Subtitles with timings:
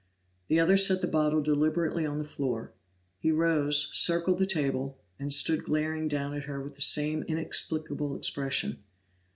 [0.47, 2.73] The other set the bottle deliberately on the floor;
[3.19, 8.15] he rose, circled the table, and stood glaring down at her with that same inexplicable
[8.15, 8.81] expression.